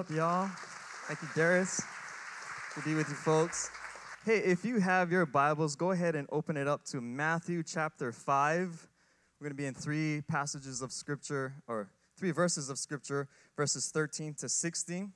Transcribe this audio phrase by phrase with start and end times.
[0.00, 0.48] up, y'all?
[1.08, 1.82] Thank you, Darius.
[2.74, 3.70] To be with you, folks.
[4.24, 8.10] Hey, if you have your Bibles, go ahead and open it up to Matthew chapter
[8.10, 8.88] 5.
[9.38, 13.28] We're going to be in three passages of Scripture, or three verses of Scripture,
[13.58, 15.12] verses 13 to 16.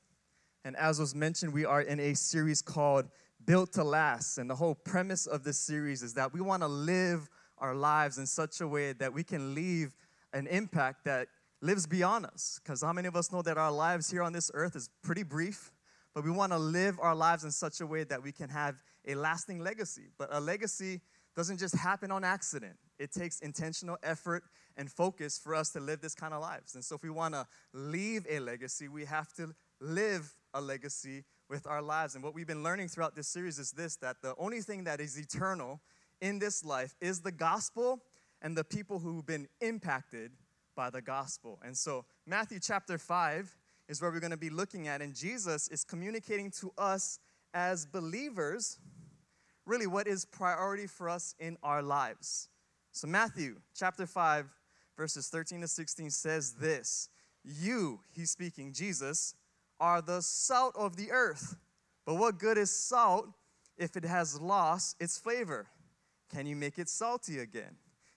[0.66, 3.06] And as was mentioned, we are in a series called
[3.46, 4.36] Built to Last.
[4.36, 8.18] And the whole premise of this series is that we want to live our lives
[8.18, 9.96] in such a way that we can leave
[10.34, 11.28] an impact that
[11.64, 12.60] lives beyond us.
[12.62, 15.22] Because how many of us know that our lives here on this earth is pretty
[15.22, 15.72] brief,
[16.14, 18.76] but we want to live our lives in such a way that we can have
[19.06, 20.08] a lasting legacy.
[20.18, 21.00] But a legacy
[21.34, 22.76] doesn't just happen on accident.
[22.98, 24.44] It takes intentional effort
[24.76, 26.74] and focus for us to live this kind of lives.
[26.74, 31.24] And so if we want to leave a legacy, we have to live a legacy
[31.48, 32.14] with our lives.
[32.14, 35.00] And what we've been learning throughout this series is this that the only thing that
[35.00, 35.80] is eternal
[36.20, 38.02] in this life is the gospel
[38.42, 40.32] and the people who've been impacted
[40.74, 41.60] by the gospel.
[41.64, 43.56] And so, Matthew chapter 5
[43.88, 47.18] is where we're going to be looking at, and Jesus is communicating to us
[47.52, 48.78] as believers
[49.66, 52.48] really what is priority for us in our lives.
[52.92, 54.46] So, Matthew chapter 5,
[54.96, 57.08] verses 13 to 16 says this
[57.44, 59.34] You, he's speaking, Jesus,
[59.80, 61.56] are the salt of the earth.
[62.06, 63.28] But what good is salt
[63.76, 65.66] if it has lost its flavor?
[66.32, 67.76] Can you make it salty again?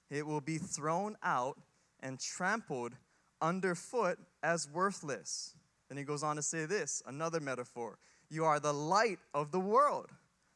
[0.10, 1.58] It will be thrown out
[2.02, 2.94] and trampled
[3.42, 5.56] underfoot as worthless.
[5.90, 7.98] Then he goes on to say this another metaphor.
[8.30, 10.10] You are the light of the world,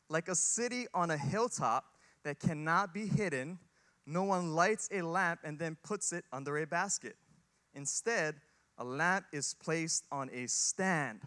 [0.09, 1.85] like a city on a hilltop
[2.23, 3.59] that cannot be hidden.
[4.05, 7.15] No one lights a lamp and then puts it under a basket.
[7.73, 8.35] Instead,
[8.77, 11.21] a lamp is placed on a stand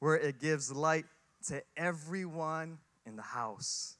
[0.00, 1.04] where it gives light
[1.46, 3.96] to everyone in the house.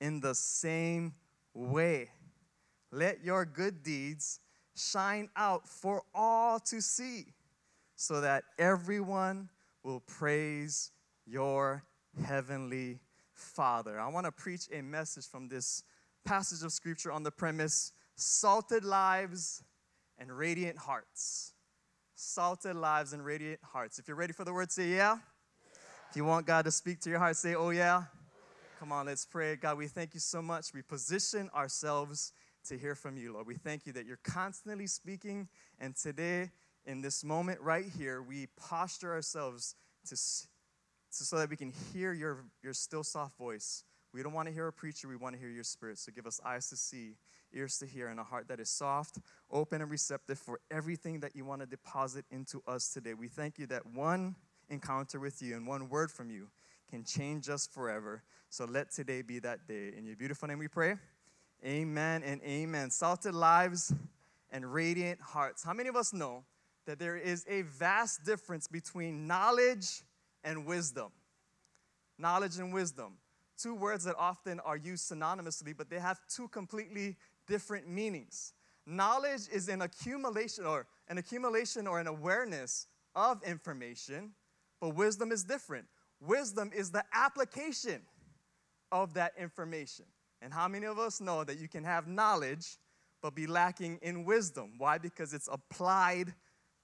[0.00, 1.14] In the same
[1.54, 2.10] way,
[2.90, 4.40] let your good deeds
[4.78, 7.26] shine out for all to see,
[7.96, 9.48] so that everyone
[9.82, 10.92] will praise
[11.26, 11.82] your
[12.24, 12.98] heavenly
[13.32, 13.98] Father.
[13.98, 15.82] I want to preach a message from this
[16.24, 19.62] passage of scripture on the premise salted lives
[20.18, 21.52] and radiant hearts.
[22.14, 23.98] Salted lives and radiant hearts.
[23.98, 24.96] If you're ready for the word, say yeah.
[24.96, 25.18] yeah.
[26.10, 28.04] If you want God to speak to your heart, say, oh yeah.
[28.80, 29.56] Come on, let's pray.
[29.56, 30.72] God, we thank you so much.
[30.72, 32.32] We position ourselves
[32.68, 33.46] to hear from you, Lord.
[33.46, 35.48] We thank you that you're constantly speaking,
[35.78, 36.50] and today,
[36.84, 39.74] in this moment right here, we posture ourselves
[40.06, 43.84] to, to so that we can hear your, your still soft voice.
[44.12, 45.98] We don't want to hear a preacher, we want to hear your spirit.
[45.98, 47.16] So give us eyes to see,
[47.54, 49.18] ears to hear, and a heart that is soft,
[49.50, 53.14] open, and receptive for everything that you want to deposit into us today.
[53.14, 54.36] We thank you that one
[54.68, 56.48] encounter with you and one word from you
[56.90, 58.22] can change us forever.
[58.50, 59.92] So let today be that day.
[59.96, 60.96] In your beautiful name we pray.
[61.64, 62.90] Amen and amen.
[62.90, 63.92] Salted lives
[64.50, 65.64] and radiant hearts.
[65.64, 66.44] How many of us know
[66.86, 70.02] that there is a vast difference between knowledge
[70.44, 71.10] and wisdom?
[72.16, 73.14] Knowledge and wisdom.
[73.56, 77.16] Two words that often are used synonymously, but they have two completely
[77.48, 78.52] different meanings.
[78.86, 82.86] Knowledge is an accumulation or an accumulation or an awareness
[83.16, 84.30] of information,
[84.80, 85.86] but wisdom is different.
[86.20, 88.00] Wisdom is the application
[88.92, 90.04] of that information.
[90.40, 92.78] And how many of us know that you can have knowledge
[93.22, 94.74] but be lacking in wisdom?
[94.78, 94.98] Why?
[94.98, 96.34] Because it's applied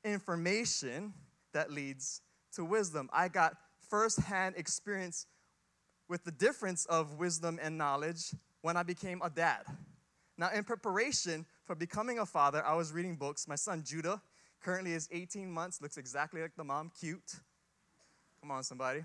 [0.05, 1.15] information
[1.53, 2.21] that leads
[2.55, 3.09] to wisdom.
[3.13, 3.55] I got
[3.89, 5.27] firsthand experience
[6.09, 9.63] with the difference of wisdom and knowledge when I became a dad.
[10.37, 13.47] Now, in preparation for becoming a father, I was reading books.
[13.47, 14.21] My son Judah
[14.61, 17.35] currently is 18 months, looks exactly like the mom, cute.
[18.41, 19.05] Come on, somebody.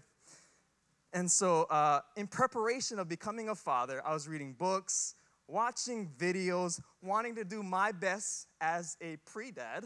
[1.11, 5.15] And so, uh, in preparation of becoming a father, I was reading books,
[5.47, 9.85] watching videos, wanting to do my best as a pre dad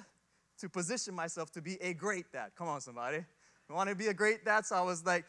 [0.59, 2.51] to position myself to be a great dad.
[2.57, 3.23] Come on, somebody.
[3.69, 5.25] I want to be a great dad, so I was like,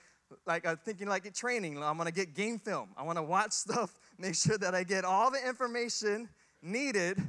[0.47, 1.81] like uh, thinking like training.
[1.83, 2.89] I'm gonna get game film.
[2.97, 6.29] I want to watch stuff, make sure that I get all the information
[6.61, 7.23] needed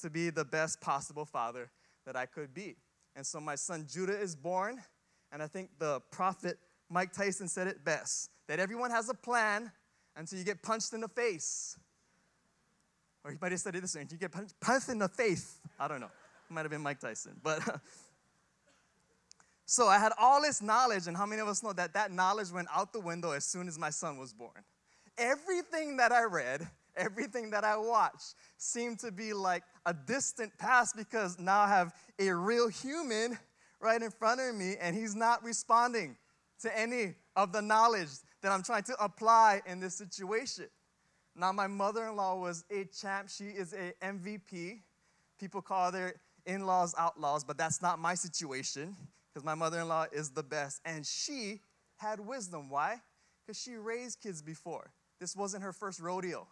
[0.00, 1.70] to be the best possible father
[2.06, 2.76] that I could be.
[3.16, 4.82] And so my son Judah is born,
[5.32, 6.58] and I think the prophet
[6.90, 9.70] Mike Tyson said it best that everyone has a plan
[10.16, 11.78] until you get punched in the face.
[13.24, 15.60] Or he might have said it this way, you get punched, punched in the face.
[15.78, 16.06] I don't know.
[16.06, 17.36] It might have been Mike Tyson.
[17.42, 17.62] But
[19.66, 22.50] so I had all this knowledge, and how many of us know that that knowledge
[22.50, 24.64] went out the window as soon as my son was born?
[25.16, 26.66] Everything that I read,
[26.96, 31.94] everything that I watched seemed to be like a distant past because now I have
[32.18, 33.38] a real human
[33.80, 36.16] right in front of me, and he's not responding
[36.62, 38.08] to any of the knowledge
[38.42, 40.66] that I'm trying to apply in this situation.
[41.36, 43.28] Now, my mother in law was a champ.
[43.28, 44.80] She is a MVP.
[45.38, 46.14] People call their
[46.46, 48.96] in laws outlaws, but that's not my situation.
[49.32, 50.80] because my mother in law is the best.
[50.84, 51.60] And she
[51.96, 52.68] had wisdom.
[52.68, 53.00] Why?
[53.46, 54.90] Because she raised kids before.
[55.20, 56.48] This wasn't her first rodeo.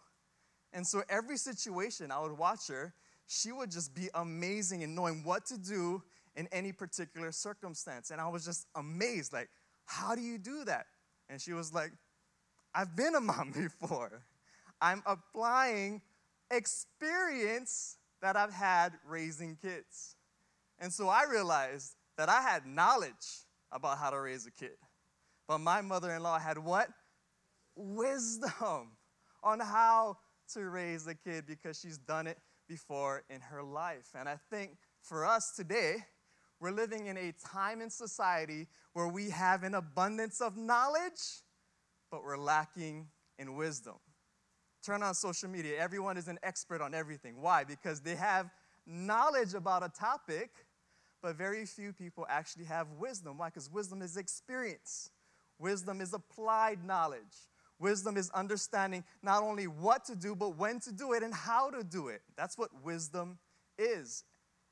[0.71, 2.93] And so every situation I would watch her,
[3.27, 6.03] she would just be amazing in knowing what to do
[6.35, 8.11] in any particular circumstance.
[8.11, 9.49] And I was just amazed, like,
[9.89, 10.85] how do you do that?
[11.29, 11.91] And she was like,
[12.75, 13.51] I've been a mom
[13.81, 14.21] before.
[14.79, 16.01] I'm applying
[16.51, 20.15] experience that I've had raising kids.
[20.77, 24.77] And so I realized that I had knowledge about how to raise a kid.
[25.47, 26.89] But my mother in law had what?
[27.75, 28.91] Wisdom
[29.43, 30.17] on how
[30.53, 32.37] to raise a kid because she's done it
[32.67, 34.09] before in her life.
[34.13, 35.97] And I think for us today,
[36.59, 41.43] we're living in a time in society where we have an abundance of knowledge,
[42.11, 43.07] but we're lacking
[43.37, 43.95] in wisdom.
[44.83, 47.41] Turn on social media, everyone is an expert on everything.
[47.41, 47.63] Why?
[47.63, 48.49] Because they have
[48.85, 50.49] knowledge about a topic,
[51.21, 53.37] but very few people actually have wisdom.
[53.37, 53.47] Why?
[53.47, 55.11] Because wisdom is experience,
[55.57, 57.21] wisdom is applied knowledge.
[57.79, 61.69] Wisdom is understanding not only what to do, but when to do it and how
[61.69, 62.21] to do it.
[62.35, 63.39] That's what wisdom
[63.77, 64.25] is.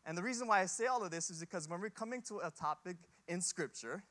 [0.07, 2.37] And the reason why I say all of this is because when we're coming to
[2.37, 2.95] a topic
[3.27, 4.01] in Scripture,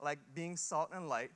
[0.00, 1.30] like being salt and light,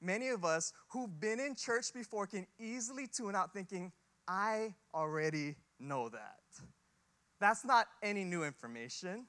[0.00, 3.92] many of us who've been in church before can easily tune out thinking,
[4.26, 6.38] I already know that.
[7.38, 9.26] That's not any new information.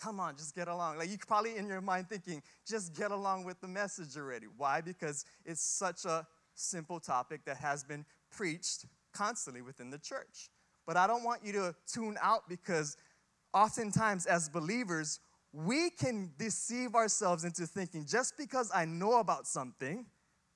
[0.00, 0.98] Come on, just get along.
[0.98, 4.46] Like you're probably in your mind thinking, just get along with the message already.
[4.56, 4.80] Why?
[4.80, 10.50] Because it's such a simple topic that has been preached constantly within the church.
[10.86, 12.96] But I don't want you to tune out because
[13.52, 15.20] oftentimes as believers,
[15.52, 20.06] we can deceive ourselves into thinking just because I know about something,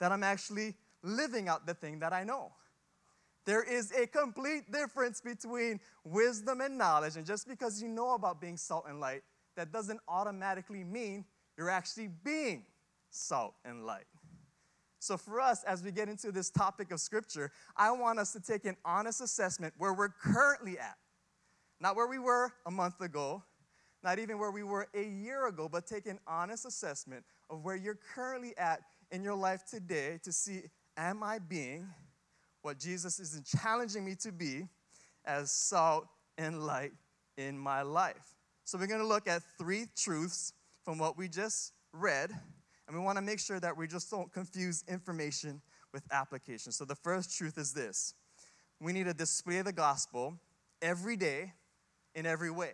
[0.00, 2.52] that I'm actually living out the thing that I know.
[3.46, 8.40] There is a complete difference between wisdom and knowledge, and just because you know about
[8.40, 9.22] being salt and light
[9.56, 11.24] that doesn't automatically mean
[11.56, 12.64] you're actually being
[13.10, 14.06] salt and light.
[14.98, 18.40] So, for us, as we get into this topic of Scripture, I want us to
[18.40, 20.96] take an honest assessment where we're currently at.
[21.84, 23.42] Not where we were a month ago,
[24.02, 27.76] not even where we were a year ago, but take an honest assessment of where
[27.76, 30.62] you're currently at in your life today to see
[30.96, 31.86] am I being
[32.62, 34.66] what Jesus is challenging me to be
[35.26, 36.06] as salt
[36.38, 36.92] and light
[37.36, 38.34] in my life?
[38.64, 40.54] So we're to look at three truths
[40.86, 42.30] from what we just read,
[42.88, 45.60] and we want to make sure that we just don't confuse information
[45.92, 46.72] with application.
[46.72, 48.14] So the first truth is this
[48.80, 50.38] we need to display the gospel
[50.80, 51.52] every day
[52.14, 52.72] in every way.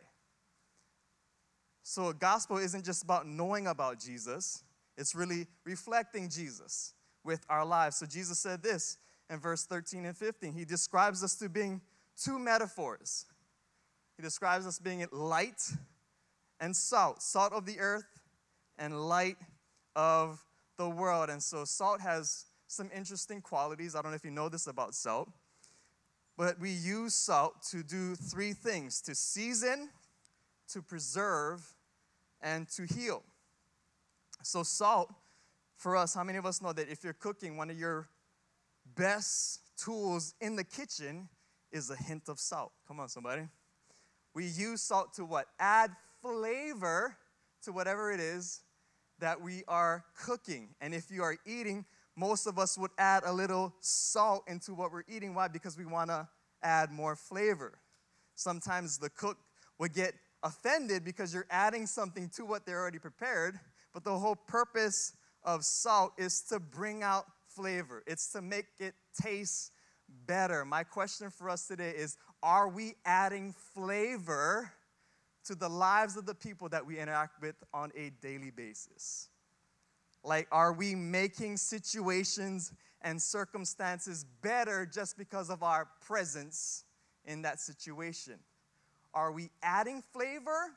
[1.83, 4.63] So, a gospel isn't just about knowing about Jesus,
[4.97, 6.95] it's really reflecting Jesus
[7.25, 7.97] with our lives.
[7.97, 8.99] So, Jesus said this
[9.29, 10.53] in verse 13 and 15.
[10.53, 11.81] He describes us to being
[12.17, 13.27] two metaphors
[14.21, 15.63] he describes us being light
[16.61, 18.21] and salt, salt of the earth
[18.77, 19.39] and light
[19.97, 20.45] of
[20.77, 21.31] the world.
[21.31, 23.95] And so, salt has some interesting qualities.
[23.95, 25.31] I don't know if you know this about salt,
[26.41, 29.91] but we use salt to do three things to season,
[30.73, 31.75] to preserve,
[32.41, 33.23] and to heal.
[34.43, 35.13] So, salt,
[35.77, 38.09] for us, how many of us know that if you're cooking, one of your
[38.97, 41.29] best tools in the kitchen
[41.73, 42.73] is a hint of salt?
[42.89, 43.43] Come on, somebody.
[44.35, 45.45] We use salt to what?
[45.59, 45.91] Add
[46.23, 47.19] flavor
[47.65, 48.63] to whatever it is
[49.19, 50.71] that we are cooking.
[50.81, 51.85] And if you are eating,
[52.17, 55.35] most of us would add a little salt into what we're eating.
[55.35, 55.49] Why?
[55.49, 56.29] Because we want to
[56.62, 57.79] add more flavor.
[58.35, 59.38] Sometimes the cook
[59.79, 63.59] would get offended because you're adding something to what they're already prepared.
[63.93, 65.14] But the whole purpose
[65.45, 69.73] of salt is to bring out flavor, it's to make it taste
[70.26, 70.64] better.
[70.64, 74.73] My question for us today is are we adding flavor
[75.45, 79.29] to the lives of the people that we interact with on a daily basis?
[80.23, 82.73] Like, are we making situations
[83.03, 86.85] and circumstances better just because of our presence
[87.25, 88.35] in that situation?
[89.15, 90.77] Are we adding flavor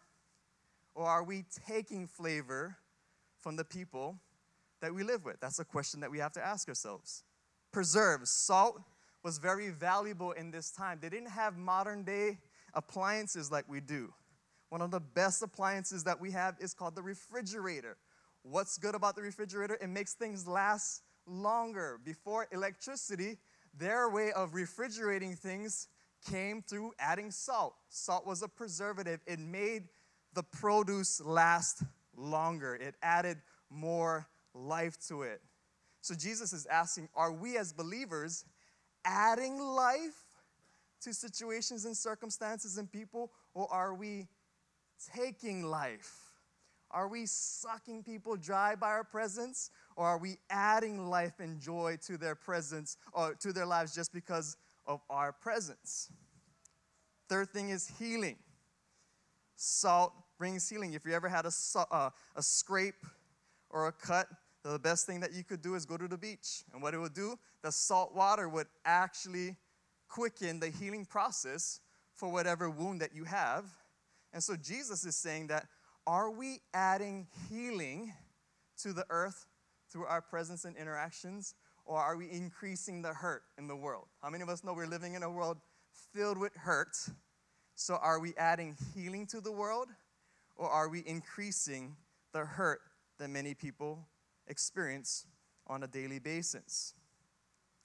[0.96, 2.78] or are we taking flavor
[3.40, 4.18] from the people
[4.82, 5.40] that we live with?
[5.40, 7.24] That's a question that we have to ask ourselves.
[7.72, 8.80] Preserve, salt
[9.24, 11.00] was very valuable in this time.
[11.02, 12.40] They didn't have modern day
[12.74, 14.14] appliances like we do.
[14.70, 17.98] One of the best appliances that we have is called the refrigerator.
[18.44, 19.78] What's good about the refrigerator?
[19.82, 22.00] It makes things last longer.
[22.04, 23.38] Before electricity,
[23.74, 25.88] their way of refrigerating things
[26.30, 27.76] came through adding salt.
[27.90, 29.84] Salt was a preservative, it made
[30.34, 31.84] the produce last
[32.16, 33.38] longer, it added
[33.70, 35.42] more life to it.
[36.02, 38.46] So Jesus is asking, are we as believers
[39.06, 40.22] adding life
[41.02, 44.28] to situations and circumstances and people, or are we
[45.16, 46.33] taking life?
[46.94, 49.72] Are we sucking people dry by our presence?
[49.96, 54.14] Or are we adding life and joy to their presence or to their lives just
[54.14, 56.12] because of our presence?
[57.28, 58.38] Third thing is healing.
[59.56, 60.94] Salt brings healing.
[60.94, 61.52] If you ever had a,
[61.92, 63.06] uh, a scrape
[63.70, 64.28] or a cut,
[64.64, 66.64] the best thing that you could do is go to the beach.
[66.74, 69.56] And what it would do, the salt water would actually
[70.08, 71.80] quicken the healing process
[72.14, 73.66] for whatever wound that you have.
[74.32, 75.66] And so Jesus is saying that
[76.06, 78.14] are we adding healing
[78.82, 79.46] to the earth
[79.90, 81.56] through our presence and interactions,
[81.86, 84.08] or are we increasing the hurt in the world?
[84.22, 85.58] How many of us know we're living in a world
[86.14, 86.96] filled with hurt?
[87.76, 89.90] So are we adding healing to the world,
[90.56, 91.96] or are we increasing
[92.32, 92.82] the hurt
[93.20, 94.08] that many people
[94.48, 95.26] experience
[95.68, 96.94] on a daily basis?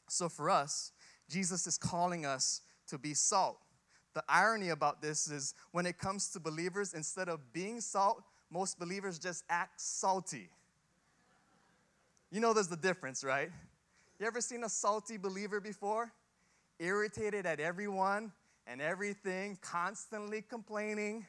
[0.09, 0.93] So for us,
[1.29, 3.59] Jesus is calling us to be salt.
[4.19, 8.21] The irony about this is when it comes to believers, instead of being salt,
[8.51, 10.49] most believers just act salty.
[12.33, 13.49] You know there's the difference, right?
[14.19, 16.13] You ever seen a salty believer before?
[16.81, 18.33] Irritated at everyone
[18.67, 21.25] and everything, constantly complaining,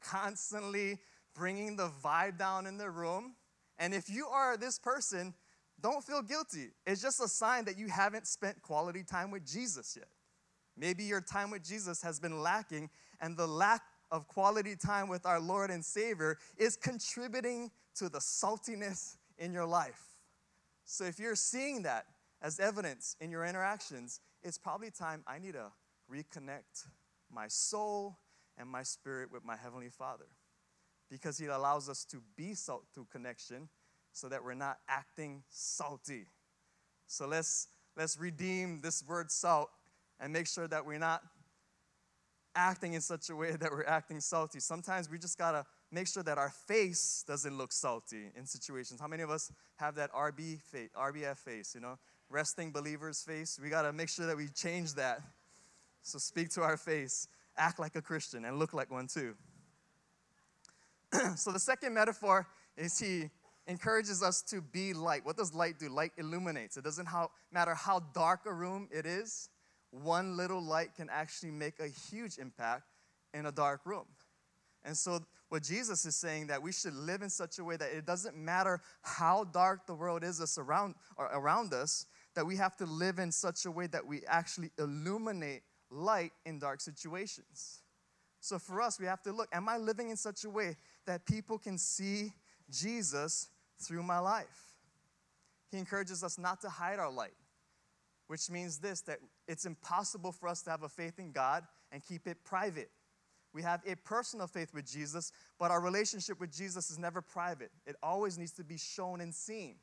[0.00, 0.98] constantly
[1.32, 3.36] bringing the vibe down in the room.
[3.78, 5.32] And if you are this person,
[5.80, 6.70] don't feel guilty.
[6.88, 10.08] It's just a sign that you haven't spent quality time with Jesus yet.
[10.76, 12.90] Maybe your time with Jesus has been lacking,
[13.20, 18.18] and the lack of quality time with our Lord and Savior is contributing to the
[18.18, 20.00] saltiness in your life.
[20.84, 22.06] So if you're seeing that
[22.42, 25.72] as evidence in your interactions, it's probably time I need to
[26.10, 26.86] reconnect
[27.32, 28.18] my soul
[28.56, 30.26] and my spirit with my Heavenly Father.
[31.10, 33.68] Because He allows us to be salt through connection
[34.12, 36.26] so that we're not acting salty.
[37.06, 39.70] So let's, let's redeem this word salt
[40.20, 41.22] and make sure that we're not
[42.54, 44.58] acting in such a way that we're acting salty.
[44.60, 49.00] Sometimes we just gotta make sure that our face doesn't look salty in situations.
[49.00, 53.60] How many of us have that RB face, RBF face, you know, resting believers face?
[53.62, 55.20] We gotta make sure that we change that.
[56.02, 59.34] So speak to our face, act like a Christian, and look like one too.
[61.36, 62.46] so the second metaphor
[62.76, 63.30] is he
[63.66, 65.24] encourages us to be light.
[65.24, 65.88] What does light do?
[65.88, 66.76] Light illuminates.
[66.76, 69.48] It doesn't how, matter how dark a room it is,
[69.90, 72.84] one little light can actually make a huge impact
[73.34, 74.06] in a dark room.
[74.84, 77.90] And so, what Jesus is saying that we should live in such a way that
[77.92, 82.86] it doesn't matter how dark the world is around, around us, that we have to
[82.86, 87.80] live in such a way that we actually illuminate light in dark situations.
[88.40, 90.76] So, for us, we have to look Am I living in such a way
[91.06, 92.32] that people can see
[92.70, 94.74] Jesus through my life?
[95.70, 97.34] He encourages us not to hide our light
[98.26, 102.02] which means this that it's impossible for us to have a faith in God and
[102.04, 102.90] keep it private.
[103.52, 107.70] We have a personal faith with Jesus, but our relationship with Jesus is never private.
[107.86, 109.76] It always needs to be shown and seen,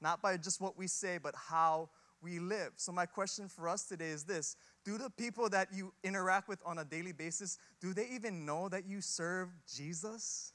[0.00, 2.72] not by just what we say, but how we live.
[2.76, 6.60] So my question for us today is this, do the people that you interact with
[6.64, 10.52] on a daily basis, do they even know that you serve Jesus?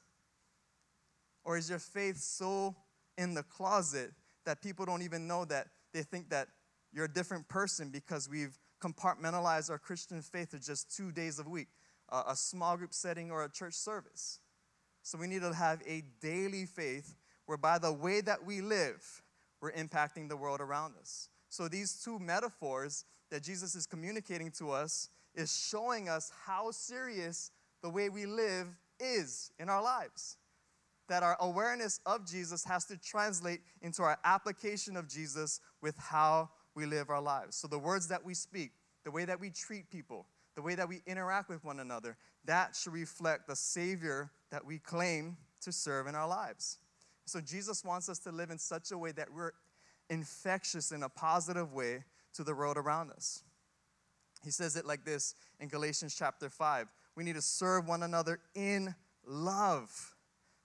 [1.43, 2.75] Or is your faith so
[3.17, 4.11] in the closet
[4.45, 6.47] that people don't even know that they think that
[6.93, 11.49] you're a different person because we've compartmentalized our Christian faith to just two days a
[11.49, 11.67] week,
[12.09, 14.39] uh, a small group setting or a church service.
[15.01, 19.21] So we need to have a daily faith whereby the way that we live,
[19.61, 21.29] we're impacting the world around us.
[21.49, 27.51] So these two metaphors that Jesus is communicating to us is showing us how serious
[27.81, 28.67] the way we live
[28.99, 30.37] is in our lives.
[31.09, 36.49] That our awareness of Jesus has to translate into our application of Jesus with how
[36.75, 37.55] we live our lives.
[37.55, 38.71] So the words that we speak,
[39.03, 40.25] the way that we treat people,
[40.55, 44.79] the way that we interact with one another, that should reflect the Savior that we
[44.79, 46.77] claim to serve in our lives.
[47.25, 49.51] So Jesus wants us to live in such a way that we're
[50.09, 52.03] infectious in a positive way
[52.33, 53.43] to the world around us.
[54.43, 58.39] He says it like this in Galatians chapter 5 We need to serve one another
[58.55, 58.93] in
[59.25, 60.15] love.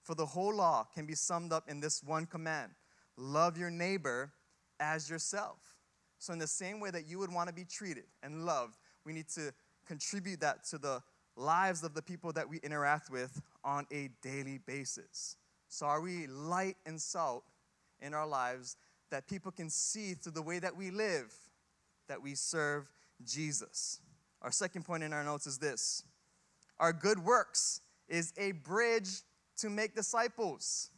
[0.03, 2.73] For the whole law can be summed up in this one command
[3.17, 4.33] love your neighbor
[4.81, 5.77] as yourself.
[6.19, 9.13] So, in the same way that you would want to be treated and loved, we
[9.13, 9.53] need to
[9.87, 11.01] contribute that to the
[11.37, 15.37] lives of the people that we interact with on a daily basis.
[15.69, 17.45] So, are we light and salt
[18.01, 18.77] in our lives
[19.11, 21.33] that people can see through the way that we live
[22.09, 22.89] that we serve
[23.25, 24.01] Jesus?
[24.43, 26.03] Our second point in our notes is this
[26.81, 29.09] our good works is a bridge
[29.59, 30.91] to make disciples.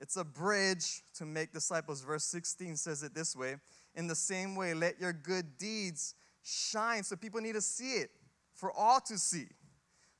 [0.00, 2.02] It's a bridge to make disciples.
[2.02, 3.56] Verse 16 says it this way
[3.94, 7.02] In the same way, let your good deeds shine.
[7.04, 8.10] So people need to see it
[8.52, 9.46] for all to see,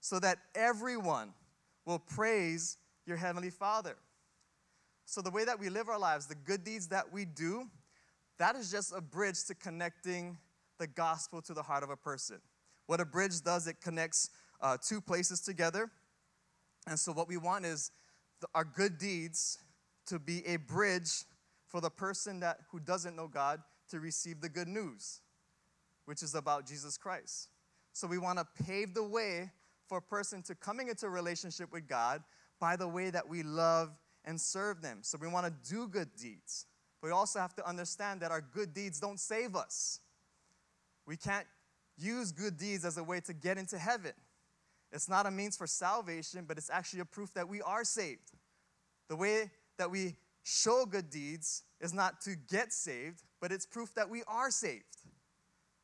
[0.00, 1.32] so that everyone
[1.84, 3.96] will praise your Heavenly Father.
[5.06, 7.68] So, the way that we live our lives, the good deeds that we do,
[8.38, 10.38] that is just a bridge to connecting
[10.78, 12.40] the gospel to the heart of a person.
[12.86, 15.90] What a bridge does, it connects uh, two places together.
[16.86, 17.90] And so, what we want is
[18.40, 19.58] the, our good deeds
[20.06, 21.25] to be a bridge
[21.68, 25.20] for the person that who doesn't know God to receive the good news,
[26.04, 27.49] which is about Jesus Christ.
[27.92, 29.50] So we want to pave the way
[29.88, 32.23] for a person to coming into a relationship with God
[32.61, 33.90] by the way that we love
[34.25, 34.99] and serve them.
[35.02, 36.66] So we want to do good deeds.
[37.00, 40.00] But we also have to understand that our good deeds don't save us.
[41.06, 41.46] We can't
[41.99, 44.12] use good deeds as a way to get into heaven.
[44.90, 48.32] It's not a means for salvation, but it's actually a proof that we are saved.
[49.08, 53.94] The way that we show good deeds is not to get saved, but it's proof
[53.94, 54.84] that we are saved.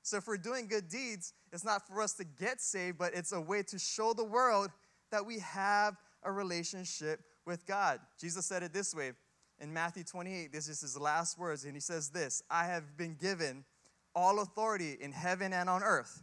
[0.03, 3.33] So if we're doing good deeds, it's not for us to get saved, but it's
[3.33, 4.71] a way to show the world
[5.11, 8.01] that we have a relationship with God.
[8.19, 9.13] Jesus said it this way
[9.61, 10.53] in Matthew 28.
[10.53, 13.65] This is his last words, and he says this I have been given
[14.15, 16.23] all authority in heaven and on earth.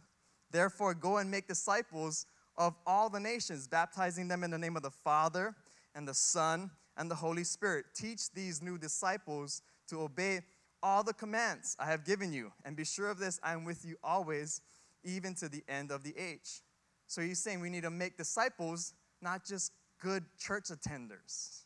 [0.50, 4.82] Therefore, go and make disciples of all the nations, baptizing them in the name of
[4.82, 5.54] the Father
[5.94, 7.86] and the Son and the Holy Spirit.
[7.94, 10.40] Teach these new disciples to obey
[10.82, 12.52] all the commands I have given you.
[12.64, 14.60] And be sure of this I am with you always,
[15.04, 16.62] even to the end of the age.
[17.06, 21.62] So he's saying we need to make disciples, not just good church attenders.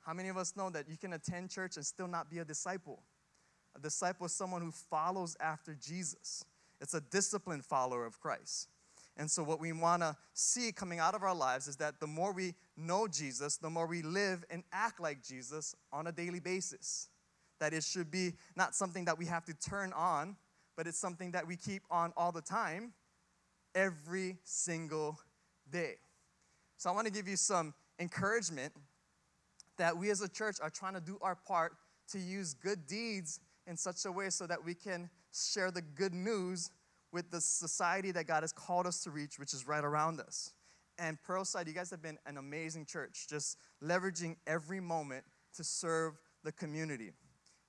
[0.00, 2.44] How many of us know that you can attend church and still not be a
[2.44, 3.02] disciple?
[3.76, 6.44] A disciple is someone who follows after Jesus,
[6.80, 8.68] it's a disciplined follower of Christ.
[9.20, 12.06] And so, what we want to see coming out of our lives is that the
[12.06, 16.40] more we know Jesus, the more we live and act like Jesus on a daily
[16.40, 17.10] basis.
[17.58, 20.36] That it should be not something that we have to turn on,
[20.74, 22.94] but it's something that we keep on all the time,
[23.74, 25.20] every single
[25.70, 25.96] day.
[26.78, 28.72] So, I want to give you some encouragement
[29.76, 31.74] that we as a church are trying to do our part
[32.12, 36.14] to use good deeds in such a way so that we can share the good
[36.14, 36.70] news
[37.12, 40.52] with the society that God has called us to reach, which is right around us.
[40.98, 45.24] And Pearlside, you guys have been an amazing church, just leveraging every moment
[45.56, 47.12] to serve the community.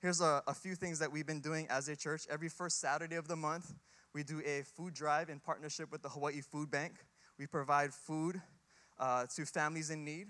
[0.02, 2.28] Here's a, a few things that we've been doing as a church.
[2.30, 3.74] Every first Saturday of the month,
[4.14, 6.94] we do a food drive in partnership with the Hawaii Food Bank.
[7.38, 8.42] We provide food
[9.00, 10.28] uh, to families in need.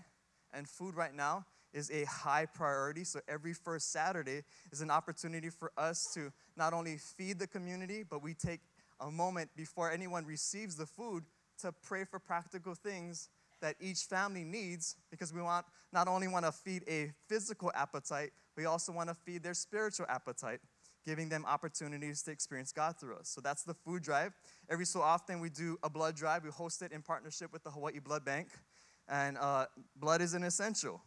[0.54, 3.04] And food right now is a high priority.
[3.04, 8.04] So every first Saturday is an opportunity for us to not only feed the community,
[8.04, 8.60] but we take
[9.02, 11.24] a moment before anyone receives the food
[11.62, 13.30] to pray for practical things
[13.62, 18.32] that each family needs because we want not only want to feed a physical appetite,
[18.58, 20.60] we also want to feed their spiritual appetite,
[21.06, 23.30] giving them opportunities to experience God through us.
[23.30, 24.34] So that's the food drive.
[24.70, 26.44] Every so often we do a blood drive.
[26.44, 28.50] We host it in partnership with the Hawaii Blood Bank,
[29.08, 31.02] and uh, blood is an essential.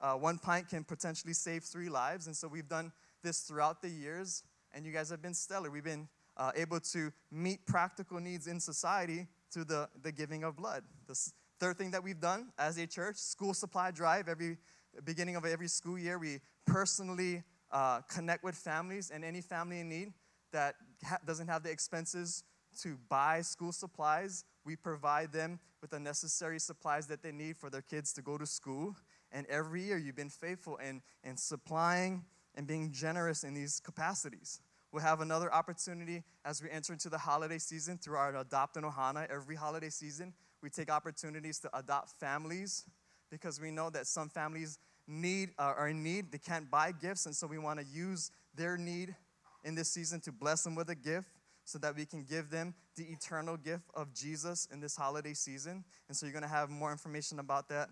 [0.00, 2.90] Uh, one pint can potentially save three lives, and so we've done
[3.22, 5.70] this throughout the years, and you guys have been stellar.
[5.70, 10.56] We've been uh, able to meet practical needs in society through the, the giving of
[10.56, 10.84] blood.
[11.06, 11.18] The
[11.58, 14.28] third thing that we've done as a church, school supply drive.
[14.28, 14.58] Every
[15.04, 19.88] beginning of every school year, we personally uh, connect with families and any family in
[19.88, 20.12] need
[20.52, 22.44] that ha- doesn't have the expenses
[22.82, 24.44] to buy school supplies.
[24.64, 28.38] We provide them with the necessary supplies that they need for their kids to go
[28.38, 28.96] to school.
[29.32, 34.60] And every year, you've been faithful in, in supplying and being generous in these capacities.
[34.92, 38.84] We'll have another opportunity as we enter into the holiday season through our Adopt and
[38.84, 39.28] Ohana.
[39.30, 42.84] Every holiday season, we take opportunities to adopt families
[43.30, 46.32] because we know that some families need uh, are in need.
[46.32, 49.14] They can't buy gifts, and so we want to use their need
[49.62, 51.28] in this season to bless them with a gift
[51.64, 55.84] so that we can give them the eternal gift of Jesus in this holiday season.
[56.08, 57.90] And so you're going to have more information about that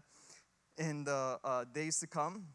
[0.76, 2.46] in the uh, days to come.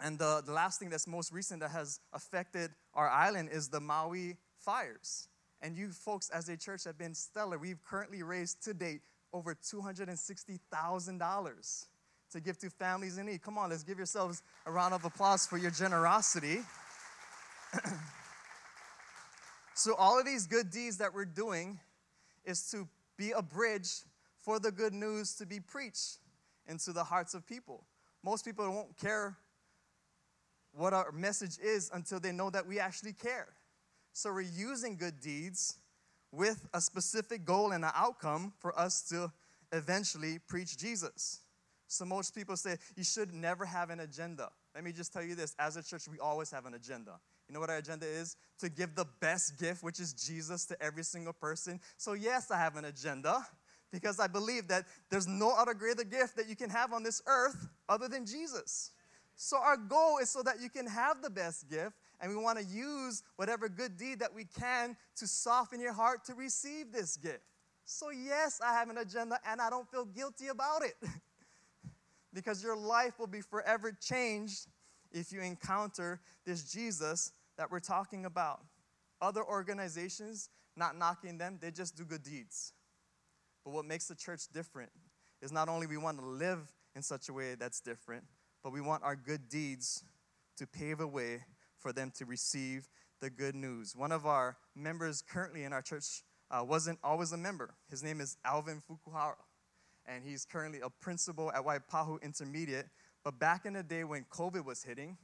[0.00, 3.78] And the, the last thing that's most recent that has affected our island is the
[3.80, 5.28] Maui fires.
[5.60, 7.58] And you folks, as a church, have been stellar.
[7.58, 11.86] We've currently raised to date over $260,000
[12.32, 13.42] to give to families in need.
[13.42, 16.60] Come on, let's give yourselves a round of applause for your generosity.
[19.74, 21.78] so, all of these good deeds that we're doing
[22.44, 24.04] is to be a bridge
[24.40, 26.16] for the good news to be preached
[26.66, 27.84] into the hearts of people.
[28.24, 29.36] Most people won't care
[30.72, 33.48] what our message is until they know that we actually care.
[34.12, 35.76] So we're using good deeds
[36.32, 39.32] with a specific goal and an outcome for us to
[39.72, 41.40] eventually preach Jesus.
[41.86, 44.50] So most people say you should never have an agenda.
[44.74, 47.18] Let me just tell you this as a church, we always have an agenda.
[47.48, 48.36] You know what our agenda is?
[48.60, 51.80] To give the best gift, which is Jesus, to every single person.
[51.96, 53.44] So, yes, I have an agenda
[53.90, 57.20] because I believe that there's no other greater gift that you can have on this
[57.26, 58.92] earth other than Jesus.
[59.42, 62.58] So, our goal is so that you can have the best gift, and we want
[62.58, 67.16] to use whatever good deed that we can to soften your heart to receive this
[67.16, 67.40] gift.
[67.86, 70.94] So, yes, I have an agenda, and I don't feel guilty about it
[72.34, 74.66] because your life will be forever changed
[75.10, 78.60] if you encounter this Jesus that we're talking about.
[79.22, 82.74] Other organizations, not knocking them, they just do good deeds.
[83.64, 84.90] But what makes the church different
[85.40, 88.24] is not only we want to live in such a way that's different,
[88.62, 90.04] but we want our good deeds
[90.56, 91.44] to pave a way
[91.78, 92.88] for them to receive
[93.20, 93.94] the good news.
[93.96, 97.74] One of our members currently in our church uh, wasn't always a member.
[97.88, 99.34] His name is Alvin Fukuhara,
[100.06, 102.86] and he's currently a principal at Waipahu Intermediate.
[103.24, 105.16] But back in the day when COVID was hitting,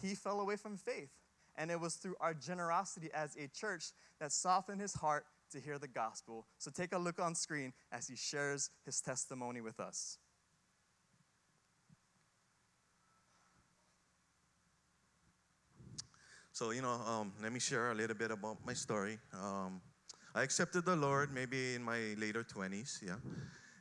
[0.00, 1.10] he fell away from faith.
[1.56, 5.78] And it was through our generosity as a church that softened his heart to hear
[5.78, 6.46] the gospel.
[6.58, 10.18] So take a look on screen as he shares his testimony with us.
[16.54, 19.18] So, you know, um, let me share a little bit about my story.
[19.32, 19.80] Um,
[20.36, 23.16] I accepted the Lord maybe in my later 20s, yeah.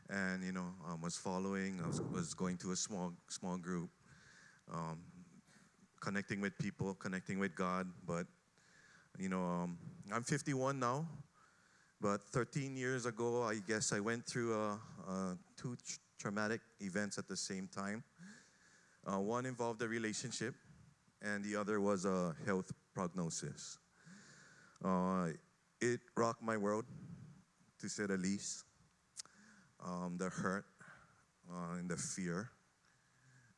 [0.10, 3.92] And, you know, um, was following, I was, was, going to a small, small group,
[4.74, 4.98] um,
[6.02, 7.86] connecting with people, connecting with God.
[8.08, 8.26] But,
[9.20, 9.78] you know, um,
[10.12, 11.08] I'm 51 now.
[12.02, 17.20] But 13 years ago, I guess I went through uh, uh, two tr- traumatic events
[17.20, 18.04] at the same time.
[19.06, 20.56] Uh, one involved a relationship,
[21.24, 23.78] and the other was a health prognosis.
[24.84, 25.30] Uh,
[25.80, 26.86] it rocked my world,
[27.80, 28.64] to say the least.
[29.84, 30.66] Um, the hurt
[31.52, 32.50] uh, and the fear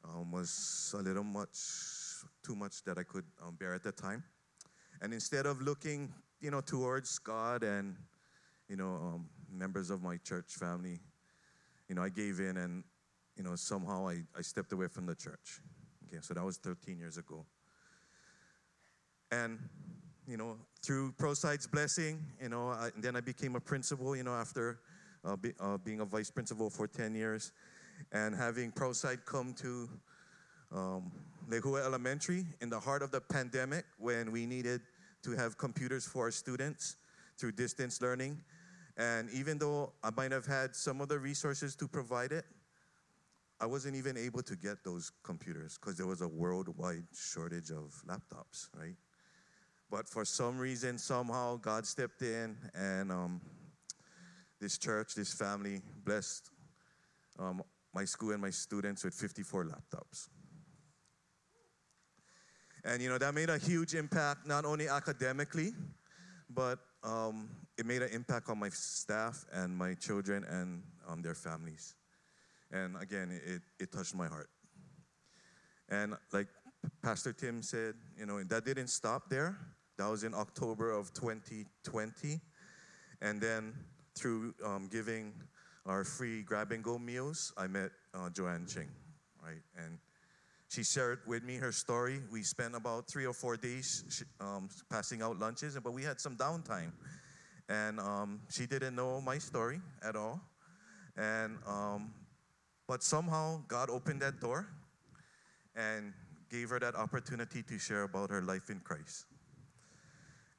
[0.04, 1.58] um, was a little much,
[2.44, 4.24] too much that I could um, bear at the time.
[5.02, 7.96] And instead of looking, you know, towards God and
[8.68, 11.00] you know, um, members of my church family,
[11.88, 12.84] you know, I gave in and,
[13.38, 15.62] you know, somehow I, I stepped away from the church.
[16.08, 17.46] Okay, so that was 13 years ago.
[19.36, 19.60] And,
[20.28, 24.34] you know, through Pearlside's blessing, you know, I, then I became a principal, you know,
[24.34, 24.80] after
[25.26, 27.52] uh, be, uh, being a vice principal for 10 years.
[28.12, 29.90] And having Pearlside come to
[30.72, 31.12] um,
[31.50, 34.82] Lehua Elementary in the heart of the pandemic when we needed
[35.24, 36.98] to have computers for our students
[37.38, 38.42] through distance learning.
[38.98, 42.46] And even though I might have had some of the resources to provide it,
[43.60, 48.04] I wasn't even able to get those computers because there was a worldwide shortage of
[48.08, 48.96] laptops, right?
[49.96, 53.40] But for some reason, somehow, God stepped in, and um,
[54.60, 56.52] this church, this family, blessed
[57.40, 60.28] um, my school and my students with 54 laptops.
[62.84, 65.72] And you know, that made a huge impact, not only academically,
[66.50, 71.36] but um, it made an impact on my staff and my children and um, their
[71.36, 71.96] families.
[72.70, 74.50] And again, it, it touched my heart.
[75.88, 76.48] And like
[77.02, 79.58] Pastor Tim said, you know, that didn't stop there.
[79.98, 82.40] That was in October of 2020.
[83.22, 83.74] And then
[84.16, 85.34] through um, giving
[85.86, 88.90] our free grab and go meals, I met uh, Joanne Ching,
[89.44, 89.62] right?
[89.78, 90.00] And
[90.68, 92.22] she shared with me her story.
[92.32, 96.36] We spent about three or four days um, passing out lunches, but we had some
[96.36, 96.92] downtime.
[97.70, 100.42] And um, she didn't know my story at all.
[101.18, 102.14] And um,
[102.88, 104.68] but somehow God opened that door
[105.76, 106.14] and
[106.50, 109.26] gave her that opportunity to share about her life in Christ.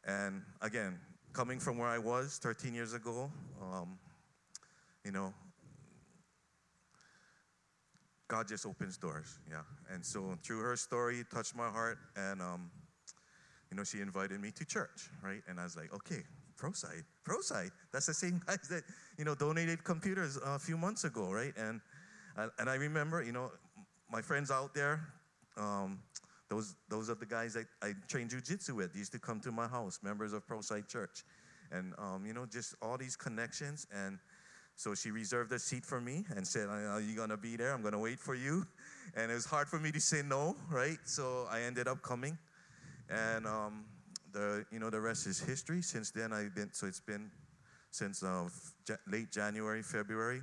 [0.07, 0.99] And again,
[1.33, 3.99] coming from where I was 13 years ago, um,
[5.05, 5.35] you know,
[8.29, 9.63] God just opens doors, yeah.
[9.93, 12.71] And so through her story, it touched my heart, and um,
[13.71, 15.43] you know, she invited me to church, right?
[15.49, 16.23] And I was like, okay,
[16.61, 17.71] Pearlside, Pearlside.
[17.93, 18.83] That's the same guys that
[19.19, 21.53] you know donated computers a few months ago, right?
[21.57, 21.81] And
[22.59, 23.51] and I remember, you know,
[24.11, 25.01] my friends out there,
[25.57, 26.01] um,
[26.49, 28.93] those those are the guys that I trained jujitsu with.
[28.93, 31.25] They used to come to my house, members of Pearlside Church,
[31.73, 34.19] and um, you know, just all these connections and
[34.77, 37.73] so she reserved a seat for me and said, Are you going to be there?
[37.73, 38.67] I'm going to wait for you.
[39.17, 40.99] And it was hard for me to say no, right?
[41.05, 42.37] So I ended up coming.
[43.09, 43.87] And um,
[44.33, 45.81] the, you know, the rest is history.
[45.81, 47.31] Since then, I've been, so it's been
[47.91, 48.49] since uh,
[49.11, 50.43] late January, February,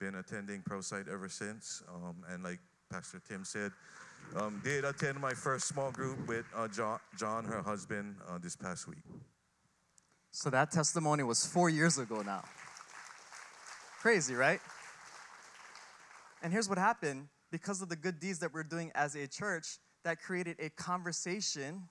[0.00, 1.80] been attending Pearlside ever since.
[1.94, 2.58] Um, and like
[2.90, 3.70] Pastor Tim said,
[4.36, 8.56] um, did attend my first small group with uh, John, John, her husband, uh, this
[8.56, 9.02] past week.
[10.30, 12.44] So that testimony was four years ago now.
[14.00, 14.60] Crazy, right?
[16.42, 19.78] And here's what happened because of the good deeds that we're doing as a church,
[20.04, 21.88] that created a conversation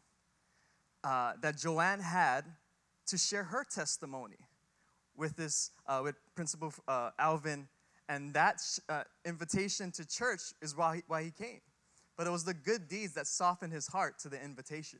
[1.04, 2.46] uh, that Joanne had
[3.08, 4.38] to share her testimony.
[5.18, 7.68] with this uh, with Principal uh, Alvin,
[8.08, 11.60] and that uh, invitation to church is why he, why he came.
[12.18, 15.00] But it was the good deeds that softened his heart to the invitation.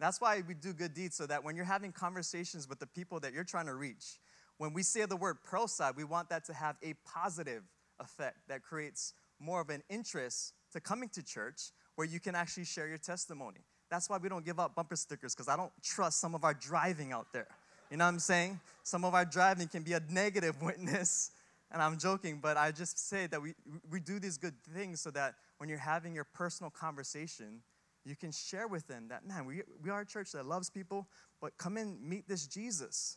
[0.00, 3.20] That's why we do good deeds so that when you're having conversations with the people
[3.20, 4.18] that you're trying to reach,
[4.58, 7.62] when we say the word pearlside, we want that to have a positive
[8.00, 12.64] effect that creates more of an interest to coming to church where you can actually
[12.64, 13.60] share your testimony.
[13.90, 16.54] That's why we don't give out bumper stickers because I don't trust some of our
[16.54, 17.48] driving out there.
[17.90, 18.58] You know what I'm saying?
[18.84, 21.30] Some of our driving can be a negative witness.
[21.72, 23.54] And I'm joking, but I just say that we,
[23.90, 27.62] we do these good things so that when you're having your personal conversation,
[28.04, 31.08] you can share with them that, man, we, we are a church that loves people,
[31.40, 33.16] but come and meet this Jesus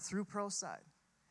[0.00, 0.84] through Pearlside.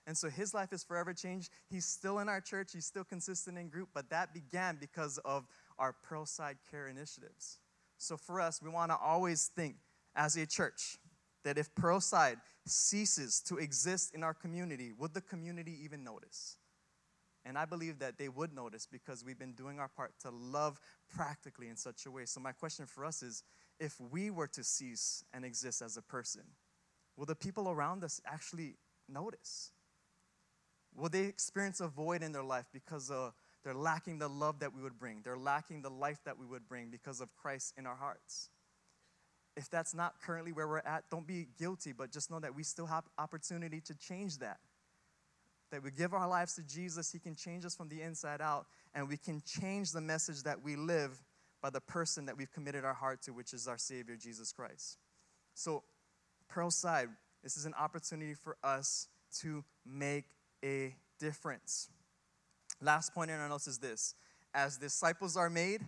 [0.08, 1.52] And so his life is forever changed.
[1.70, 5.46] He's still in our church, he's still consistent in group, but that began because of
[5.78, 7.60] our Pearlside Care initiatives.
[7.98, 9.76] So for us, we want to always think
[10.16, 10.98] as a church
[11.46, 16.58] that if Pearlside ceases to exist in our community, would the community even notice?
[17.46, 20.80] And I believe that they would notice because we've been doing our part to love
[21.08, 22.26] practically in such a way.
[22.26, 23.44] So, my question for us is
[23.80, 26.42] if we were to cease and exist as a person,
[27.16, 28.78] will the people around us actually
[29.08, 29.72] notice?
[30.96, 33.30] Will they experience a void in their life because uh,
[33.64, 35.22] they're lacking the love that we would bring?
[35.24, 38.50] They're lacking the life that we would bring because of Christ in our hearts.
[39.58, 42.64] If that's not currently where we're at, don't be guilty, but just know that we
[42.64, 44.60] still have opportunity to change that.
[45.72, 48.66] That we give our lives to Jesus, He can change us from the inside out,
[48.94, 51.24] and we can change the message that we live
[51.62, 54.98] by the person that we've committed our heart to, which is our Savior, Jesus Christ.
[55.54, 55.84] So,
[56.48, 57.10] Pearl Side,
[57.42, 59.08] this is an opportunity for us
[59.40, 60.26] to make
[60.64, 61.90] a difference.
[62.82, 64.16] Last point in our notes is this
[64.54, 65.82] as disciples are made,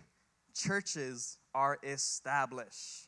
[0.54, 3.07] churches are established.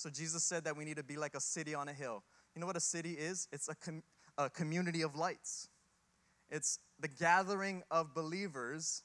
[0.00, 2.22] So Jesus said that we need to be like a city on a hill.
[2.54, 3.48] You know what a city is?
[3.52, 4.02] It's a, com-
[4.38, 5.68] a community of lights.
[6.50, 9.02] It's the gathering of believers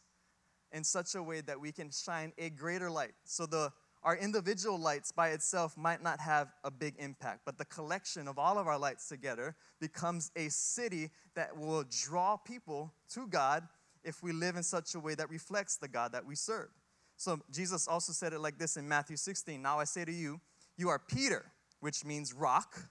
[0.71, 3.12] in such a way that we can shine a greater light.
[3.25, 7.65] So the our individual lights by itself might not have a big impact, but the
[7.65, 13.27] collection of all of our lights together becomes a city that will draw people to
[13.27, 13.67] God
[14.03, 16.69] if we live in such a way that reflects the God that we serve.
[17.17, 20.39] So Jesus also said it like this in Matthew 16 Now I say to you,
[20.77, 21.45] you are Peter,
[21.79, 22.89] which means rock.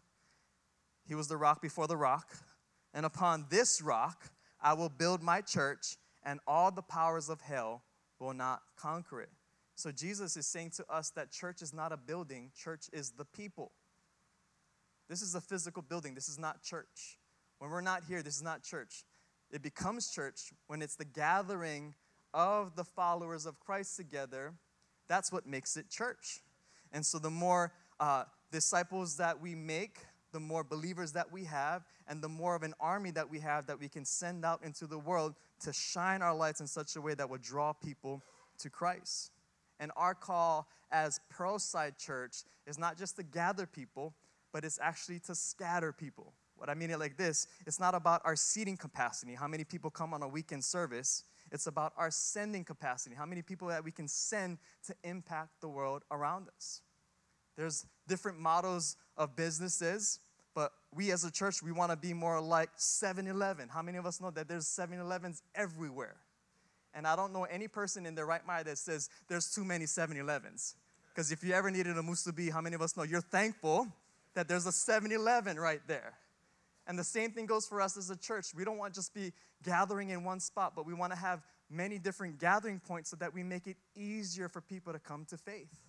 [1.07, 2.37] He was the rock before the rock.
[2.93, 7.83] And upon this rock I will build my church, and all the powers of hell
[8.19, 9.29] will not conquer it.
[9.75, 13.25] So Jesus is saying to us that church is not a building, church is the
[13.25, 13.73] people.
[15.09, 17.19] This is a physical building, this is not church.
[17.59, 19.05] When we're not here, this is not church.
[19.51, 21.95] It becomes church when it's the gathering
[22.33, 24.55] of the followers of Christ together.
[25.09, 26.41] That's what makes it church.
[26.95, 29.99] And so the more uh, disciples that we make,
[30.33, 33.67] the more believers that we have, and the more of an army that we have
[33.67, 37.01] that we can send out into the world to shine our lights in such a
[37.01, 38.23] way that will draw people
[38.59, 39.33] to Christ.
[39.81, 44.15] And our call as Pearlside Church is not just to gather people,
[44.53, 46.33] but it's actually to scatter people.
[46.57, 49.91] What I mean it like this it's not about our seating capacity, how many people
[49.91, 51.25] come on a weekend service.
[51.55, 55.69] It's about our sending capacity, how many people that we can send to impact the
[55.69, 56.81] world around us.
[57.57, 60.19] There's different models of businesses,
[60.53, 63.69] but we as a church, we want to be more like 7 Eleven.
[63.69, 66.17] How many of us know that there's 7 Elevens everywhere?
[66.93, 69.87] And I don't know any person in their right mind that says there's too many
[69.87, 70.75] 7 Elevens.
[71.15, 73.87] Because if you ever needed a musubi, how many of us know you're thankful
[74.35, 76.15] that there's a 7 Eleven right there?
[76.87, 78.49] And the same thing goes for us as a church.
[78.55, 81.43] We don't want to just be gathering in one spot, but we want to have
[81.71, 85.37] many different gathering points so that we make it easier for people to come to
[85.39, 85.81] faith.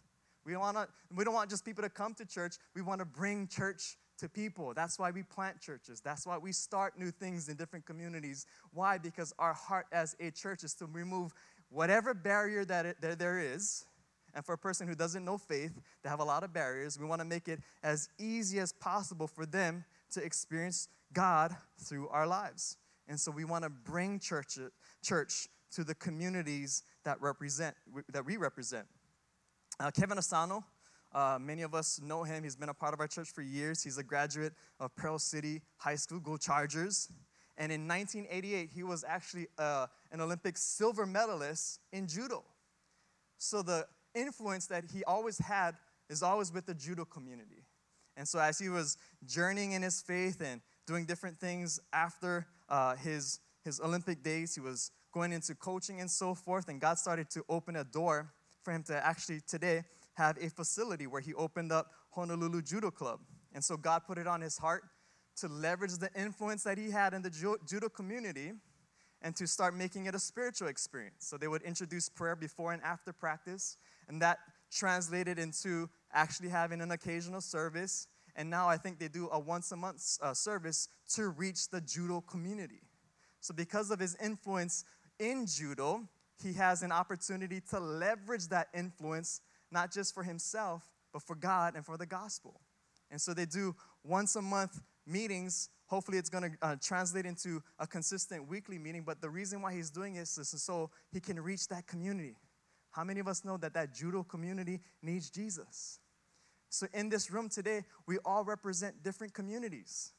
[0.45, 3.47] We, wanna, we don't want just people to come to church, we want to bring
[3.47, 4.73] church to people.
[4.73, 5.99] That's why we plant churches.
[5.99, 8.45] That's why we start new things in different communities.
[8.71, 8.97] Why?
[8.97, 11.33] Because our heart as a church is to remove
[11.69, 13.85] whatever barrier that, it, that there is.
[14.33, 16.99] And for a person who doesn't know faith, they have a lot of barriers.
[16.99, 22.07] We want to make it as easy as possible for them to experience God through
[22.09, 22.77] our lives.
[23.07, 24.57] And so we want to bring church,
[25.03, 27.75] church to the communities that represent
[28.11, 28.85] that we represent.
[29.79, 30.63] Uh, Kevin Asano,
[31.13, 32.43] uh, many of us know him.
[32.43, 33.83] He's been a part of our church for years.
[33.83, 37.09] He's a graduate of Pearl City High School, Go Chargers.
[37.57, 42.43] And in 1988, he was actually uh, an Olympic silver medalist in judo.
[43.37, 45.75] So the influence that he always had
[46.09, 47.63] is always with the judo community.
[48.17, 52.95] And so as he was journeying in his faith and doing different things after uh,
[52.95, 57.29] his, his Olympic days, he was going into coaching and so forth, and God started
[57.31, 58.31] to open a door
[58.63, 59.83] for him to actually today
[60.15, 63.19] have a facility where he opened up Honolulu Judo Club.
[63.53, 64.83] And so God put it on his heart
[65.37, 68.53] to leverage the influence that he had in the Judo community
[69.21, 71.25] and to start making it a spiritual experience.
[71.27, 74.39] So they would introduce prayer before and after practice, and that
[74.71, 78.07] translated into actually having an occasional service.
[78.35, 81.81] And now I think they do a once a month uh, service to reach the
[81.81, 82.81] judo community.
[83.39, 84.83] So, because of his influence
[85.19, 86.07] in judo,
[86.41, 91.75] he has an opportunity to leverage that influence, not just for himself, but for God
[91.75, 92.59] and for the gospel.
[93.11, 95.69] And so they do once a month meetings.
[95.87, 99.03] Hopefully, it's going to uh, translate into a consistent weekly meeting.
[99.05, 102.35] But the reason why he's doing this is so he can reach that community.
[102.91, 105.99] How many of us know that that judo community needs Jesus?
[106.75, 110.11] So, in this room today, we all represent different communities.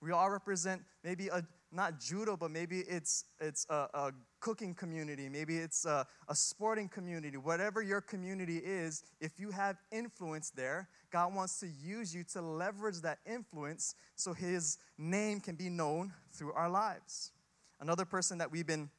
[0.00, 5.28] We all represent maybe a not judo, but maybe it's it's a, a cooking community,
[5.28, 7.36] maybe it's a, a sporting community.
[7.36, 12.40] Whatever your community is, if you have influence there, God wants to use you to
[12.40, 17.32] leverage that influence so His name can be known through our lives.
[17.80, 18.90] Another person that we've been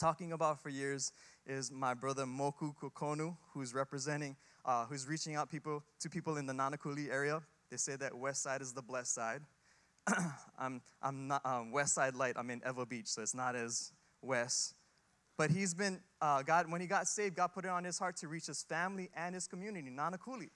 [0.00, 1.12] talking about for years
[1.46, 4.36] is my brother Moku Kokonu, who's representing,
[4.68, 7.40] uh, who's reaching out people to people in the Nanakuli area.
[7.70, 9.40] They say that West Side is the blessed side.
[10.58, 12.34] I'm, I'm not um, West Side Light.
[12.36, 14.74] I'm in Ewa Beach, so it's not as west.
[15.38, 18.16] But he's been, uh, God, when he got saved, God put it on his heart
[18.18, 20.50] to reach his family and his community, Nanakuli.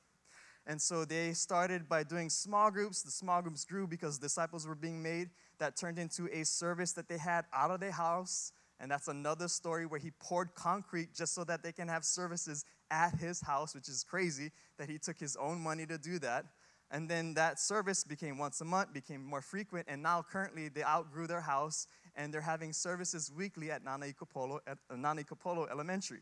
[0.66, 3.02] And so they started by doing small groups.
[3.02, 5.30] The small groups grew because disciples were being made.
[5.58, 8.52] That turned into a service that they had out of their house.
[8.78, 12.64] And that's another story where he poured concrete just so that they can have services
[12.92, 16.44] at his house, which is crazy that he took his own money to do that.
[16.90, 20.84] And then that service became once a month, became more frequent, and now currently they
[20.84, 26.20] outgrew their house and they're having services weekly at Nanaikapono, at uh, Elementary.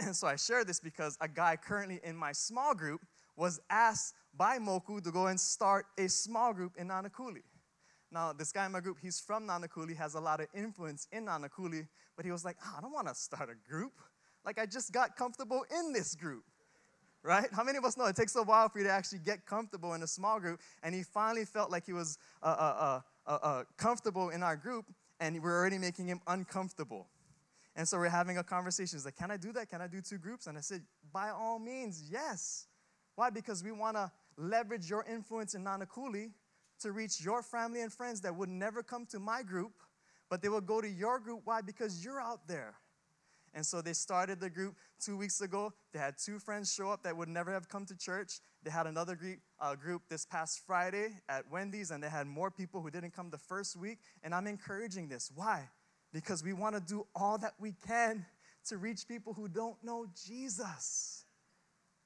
[0.00, 3.02] And so I share this because a guy currently in my small group
[3.36, 7.42] was asked by Moku to go and start a small group in Nanakuli.
[8.10, 11.26] Now, this guy in my group, he's from Nanakuli, has a lot of influence in
[11.26, 13.92] Nanakuli, but he was like, oh, I don't want to start a group.
[14.48, 16.42] Like, I just got comfortable in this group
[17.22, 17.48] right?
[17.52, 19.92] How many of us know it takes a while for you to actually get comfortable
[19.92, 20.60] in a small group?
[20.82, 24.86] And he finally felt like he was uh, uh, uh, uh, comfortable in our group,
[25.20, 27.08] and we're already making him uncomfortable.
[27.76, 28.96] And so we're having a conversation.
[28.96, 29.68] He's like, Can I do that?
[29.68, 30.46] Can I do two groups?
[30.46, 30.80] And I said,
[31.12, 32.68] By all means, yes.
[33.16, 33.28] Why?
[33.28, 36.30] Because we want to leverage your influence in Nanakuli
[36.80, 39.72] to reach your family and friends that would never come to my group,
[40.30, 41.42] but they will go to your group.
[41.44, 41.60] Why?
[41.60, 42.76] Because you're out there.
[43.54, 45.72] And so they started the group two weeks ago.
[45.92, 48.40] They had two friends show up that would never have come to church.
[48.62, 52.50] They had another group, uh, group this past Friday at Wendy's, and they had more
[52.50, 53.98] people who didn't come the first week.
[54.22, 55.30] And I'm encouraging this.
[55.34, 55.68] Why?
[56.12, 58.26] Because we want to do all that we can
[58.66, 61.24] to reach people who don't know Jesus.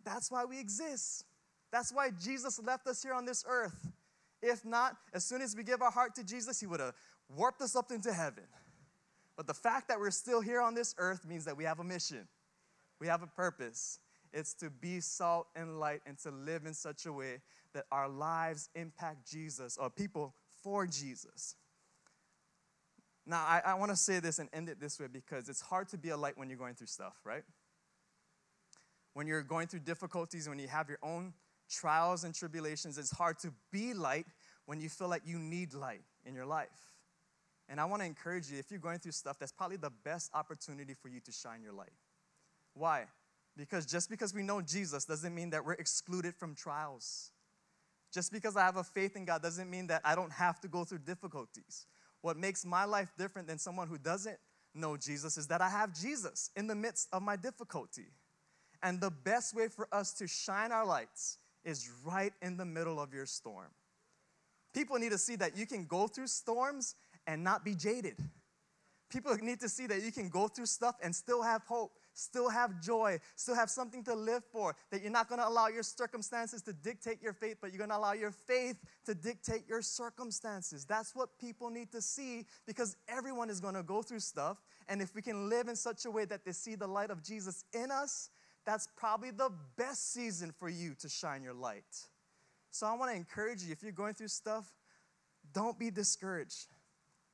[0.04, 1.24] That's why we exist.
[1.70, 3.92] That's why Jesus left us here on this earth.
[4.42, 6.94] If not, as soon as we give our heart to Jesus, He would have
[7.34, 8.44] warped us up into heaven.
[9.42, 11.84] But the fact that we're still here on this earth means that we have a
[11.84, 12.28] mission,
[13.00, 13.98] we have a purpose.
[14.32, 17.40] It's to be salt and light and to live in such a way
[17.74, 21.56] that our lives impact Jesus or people for Jesus.
[23.26, 25.88] Now, I, I want to say this and end it this way because it's hard
[25.88, 27.42] to be a light when you're going through stuff, right?
[29.14, 31.32] When you're going through difficulties, when you have your own
[31.68, 34.26] trials and tribulations, it's hard to be light
[34.66, 36.91] when you feel like you need light in your life.
[37.72, 40.30] And I want to encourage you if you're going through stuff, that's probably the best
[40.34, 41.94] opportunity for you to shine your light.
[42.74, 43.06] Why?
[43.56, 47.30] Because just because we know Jesus doesn't mean that we're excluded from trials.
[48.12, 50.68] Just because I have a faith in God doesn't mean that I don't have to
[50.68, 51.86] go through difficulties.
[52.20, 54.36] What makes my life different than someone who doesn't
[54.74, 58.08] know Jesus is that I have Jesus in the midst of my difficulty.
[58.82, 63.00] And the best way for us to shine our lights is right in the middle
[63.00, 63.68] of your storm.
[64.74, 68.16] People need to see that you can go through storms and not be jaded.
[69.12, 72.48] People need to see that you can go through stuff and still have hope, still
[72.48, 74.74] have joy, still have something to live for.
[74.90, 78.14] That you're not gonna allow your circumstances to dictate your faith, but you're gonna allow
[78.14, 80.86] your faith to dictate your circumstances.
[80.86, 84.62] That's what people need to see because everyone is gonna go through stuff.
[84.88, 87.22] And if we can live in such a way that they see the light of
[87.22, 88.30] Jesus in us,
[88.64, 92.08] that's probably the best season for you to shine your light.
[92.70, 94.72] So I wanna encourage you if you're going through stuff,
[95.52, 96.68] don't be discouraged.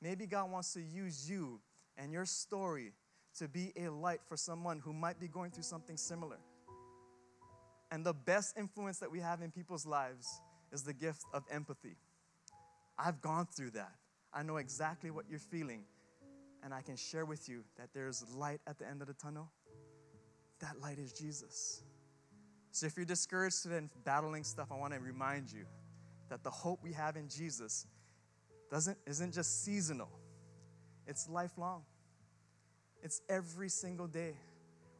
[0.00, 1.60] Maybe God wants to use you
[1.96, 2.92] and your story
[3.38, 6.38] to be a light for someone who might be going through something similar.
[7.90, 10.40] And the best influence that we have in people's lives
[10.72, 11.96] is the gift of empathy.
[12.98, 13.92] I've gone through that.
[14.32, 15.84] I know exactly what you're feeling,
[16.62, 19.50] and I can share with you that there's light at the end of the tunnel.
[20.60, 21.82] That light is Jesus.
[22.72, 25.64] So if you're discouraged and battling stuff, I want to remind you
[26.28, 27.86] that the hope we have in Jesus
[28.70, 30.10] doesn't, isn't just seasonal,
[31.06, 31.82] it's lifelong.
[33.02, 34.34] It's every single day,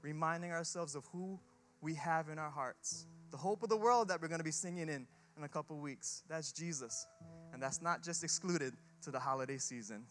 [0.02, 1.38] reminding ourselves of who
[1.80, 3.06] we have in our hearts.
[3.30, 5.06] The hope of the world that we're going to be singing in
[5.36, 6.22] in a couple weeks.
[6.28, 7.06] That's Jesus.
[7.52, 10.04] And that's not just excluded to the holiday season,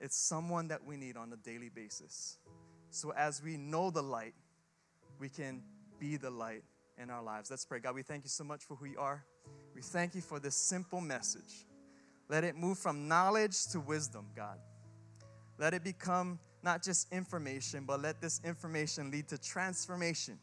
[0.00, 2.38] it's someone that we need on a daily basis.
[2.90, 4.34] So as we know the light,
[5.18, 5.62] we can
[6.00, 6.64] be the light
[6.98, 7.50] in our lives.
[7.50, 7.78] Let's pray.
[7.78, 9.24] God, we thank you so much for who you are.
[9.74, 11.66] We thank you for this simple message.
[12.32, 14.58] Let it move from knowledge to wisdom, God.
[15.58, 20.38] Let it become not just information, but let this information lead to transformation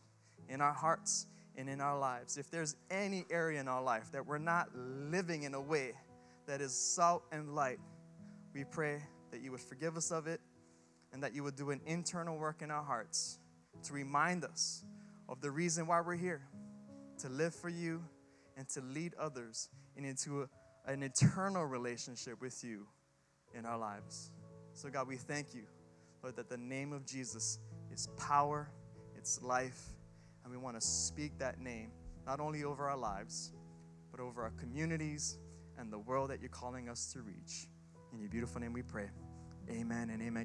[0.49, 1.25] in our hearts
[1.57, 2.37] and in our lives.
[2.37, 5.93] If there's any area in our life that we're not living in a way
[6.45, 7.79] that is salt and light,
[8.53, 10.41] we pray that you would forgive us of it
[11.11, 13.39] and that you would do an internal work in our hearts
[13.81, 14.83] to remind us
[15.27, 16.43] of the reason why we're here
[17.17, 18.03] to live for you
[18.55, 20.49] and to lead others into a,
[20.89, 22.87] an eternal relationship with you
[23.53, 24.31] in our lives.
[24.73, 25.63] So, God, we thank you,
[26.23, 27.59] Lord, that the name of Jesus
[27.91, 28.71] is power,
[29.15, 29.79] it's life,
[30.43, 31.91] and we want to speak that name
[32.25, 33.53] not only over our lives,
[34.09, 35.37] but over our communities
[35.77, 37.67] and the world that you're calling us to reach.
[38.11, 39.09] In your beautiful name we pray.
[39.69, 40.37] Amen and amen.